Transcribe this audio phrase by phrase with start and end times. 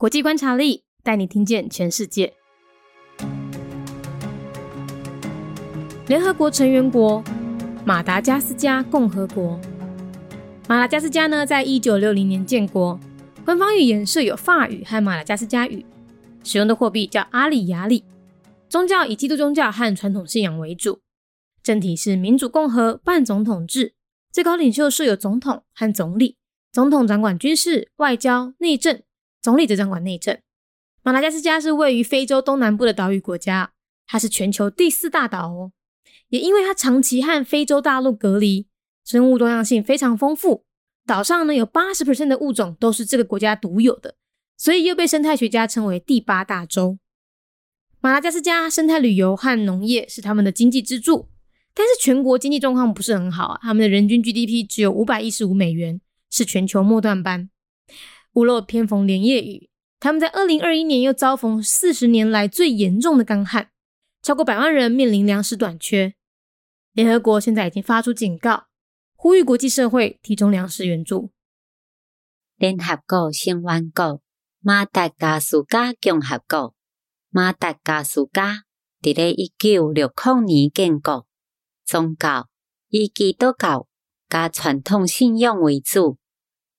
[0.00, 2.32] 国际观察力带你听见全世界。
[6.06, 7.20] 联合国成员国
[7.84, 9.58] 马达加斯加共和国。
[10.68, 12.96] 马达加斯加呢，在一九六零年建国，
[13.44, 15.84] 官方语言设有法语和马达加斯加语，
[16.44, 18.04] 使用的货币叫阿里亚里，
[18.68, 21.00] 宗教以基督宗教和传统信仰为主，
[21.60, 23.94] 政体是民主共和半总统制，
[24.30, 26.36] 最高领袖设有总统和总理，
[26.70, 29.02] 总统掌管军事、外交、内政。
[29.48, 30.38] 总理则掌管内政。
[31.02, 33.72] 马达加斯加是位于非洲东南部的岛屿国家，
[34.06, 35.72] 它是全球第四大岛哦。
[36.28, 38.66] 也因为它长期和非洲大陆隔离，
[39.06, 40.66] 生物多样性非常丰富。
[41.06, 44.16] 岛上呢有八十 percent 的物种都是这个国家独有的，
[44.58, 46.98] 所以又被生态学家称为第八大洲。
[48.02, 51.30] 马达加斯加生态旅游和农业是他们的经济支柱，
[51.72, 53.58] 但是全国经济状况不是很好啊。
[53.62, 57.48] 他们的人均 GDP 只有五百一十五美元，是全球末段班。
[58.38, 63.72] 屋漏偏逢连夜雨，他们在二零二一年又遭逢四十年来最严重的干旱，
[64.22, 66.14] 超过百万人面临粮食短缺。
[66.92, 68.68] 联合国现在已经发出警告，
[69.16, 71.32] 呼吁国际社会提供粮食援助。
[72.56, 74.20] 联合国成员国
[74.60, 76.76] 马达加斯加共和国，
[77.30, 78.62] 马达加斯加
[79.02, 81.26] 伫咧一九六零年建国，
[81.84, 82.48] 宗教
[82.88, 83.88] 以基督教
[84.28, 86.18] 加传统信仰为主。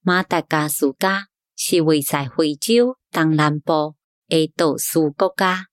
[0.00, 1.28] 马达加斯加。
[1.64, 3.94] 是位在非洲东南部
[4.26, 5.66] 的岛屿国家，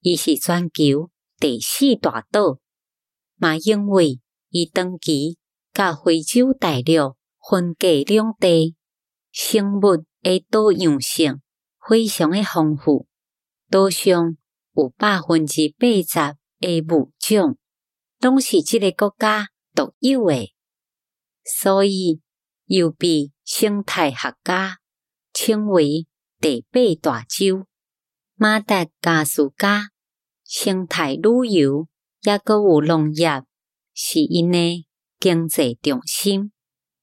[0.00, 2.58] 伊是全球第四大岛，
[3.36, 5.38] 嘛因为伊长期
[5.72, 7.14] 甲非洲大陆
[7.48, 8.74] 分隔两地，
[9.30, 11.40] 生物的多样性
[11.88, 13.06] 非常的丰富，
[13.70, 14.36] 岛上
[14.74, 17.56] 有百分之八十的物种
[18.18, 20.52] 拢是即个国家独有的，
[21.44, 22.20] 所以
[22.64, 24.78] 又被生态学家。
[25.40, 26.04] 称为
[26.40, 27.64] 第八大洲，
[28.34, 29.90] 马达加斯加
[30.44, 31.86] 生态旅游
[32.22, 33.44] 抑阁有农业
[33.94, 34.84] 是因诶
[35.20, 36.50] 经济重心，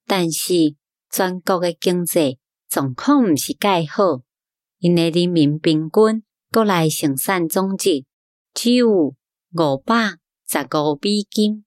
[0.05, 0.75] 但是
[1.09, 2.37] 全国诶经济
[2.67, 4.21] 状况毋是介好，
[4.79, 8.03] 因诶人民平均国内生产总值
[8.53, 10.09] 只有五百
[10.45, 11.63] 十五美金，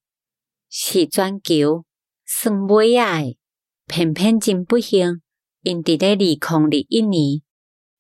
[0.69, 1.87] 是全球
[2.27, 3.39] 算尾仔诶，
[3.87, 5.23] 偏偏真不幸。
[5.63, 7.43] 因伫咧二零二一年，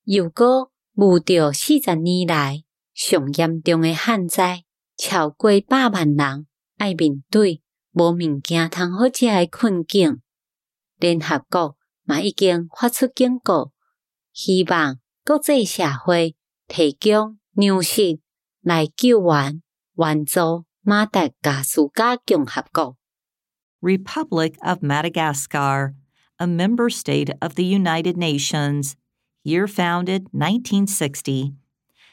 [0.04, 2.64] 又过遇着四十年来
[2.94, 4.64] 上严重诶旱灾，
[4.96, 10.20] 超过百万人爱面对无物件通好食诶困境。
[10.98, 13.72] 联合国嘛已经发出警告，
[14.32, 16.36] 希望国际社会
[16.66, 18.20] 提供粮食
[18.60, 19.62] 来救援
[19.96, 22.96] 援助马达加斯加共和国
[23.80, 25.94] （Republic of Madagascar）。
[26.38, 28.96] A member state of the United Nations.
[29.42, 31.52] Year founded 1960.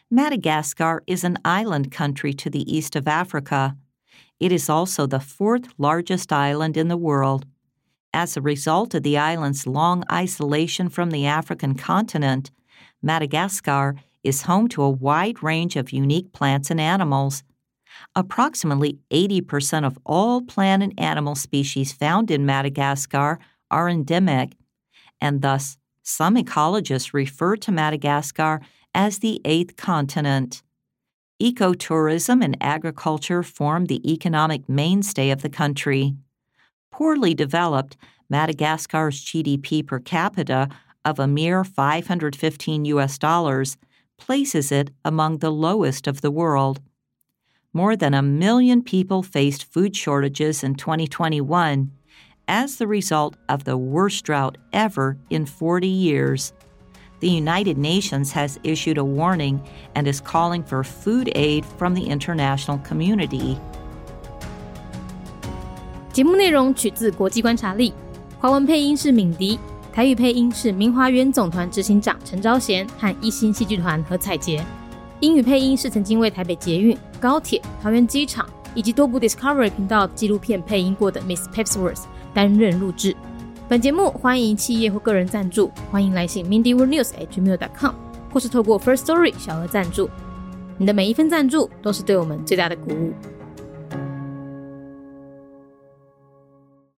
[0.10, 3.76] Madagascar is an island country to the east of Africa.
[4.40, 7.46] It is also the fourth largest island in the world.
[8.14, 12.50] As a result of the island's long isolation from the African continent,
[13.04, 17.44] Madagascar is home to a wide range of unique plants and animals.
[18.16, 23.40] Approximately 80% of all plant and animal species found in Madagascar
[23.72, 24.54] are endemic,
[25.20, 28.62] and thus some ecologists refer to Madagascar
[28.94, 30.62] as the eighth continent.
[31.42, 36.16] Ecotourism and agriculture form the economic mainstay of the country.
[36.92, 37.98] Poorly developed,
[38.30, 40.70] Madagascar's GDP per capita
[41.04, 43.78] of a mere 515 US dollars
[44.18, 46.80] places it among the lowest of the world.
[47.74, 51.92] More than a million people faced food shortages in 2021,
[52.47, 56.53] as the result of the worst drought ever in 40 years.
[57.21, 59.61] The United Nations has issued a warning
[59.95, 63.57] and is calling for food aid from the international community.
[66.13, 67.93] 节目内容取自国际观察力，
[68.41, 69.61] 华文配音是敏迪，
[69.93, 74.65] 台语配音是明华园总团执行长陈昭贤和一星戏剧团何彩杰，
[75.21, 82.05] 英语配音是曾经为台北捷运、高铁、桃园机场以及多部 Discovery 频道纪录片配音过的 Miss Pepsworth。
[82.36, 83.16] 担任录制。
[83.68, 87.94] 本节目欢迎企业或个人赞助，欢迎来信 mindyworldnews@gmail.com，
[88.32, 90.08] 或是透过 First Story 小额赞助。
[90.78, 93.14] 你的每一份赞助都是对我们最大的鼓舞。